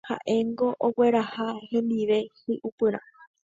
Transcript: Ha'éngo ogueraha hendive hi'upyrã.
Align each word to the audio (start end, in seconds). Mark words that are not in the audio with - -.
Ha'éngo 0.09 0.69
ogueraha 0.87 1.47
hendive 1.69 2.19
hi'upyrã. 2.43 3.07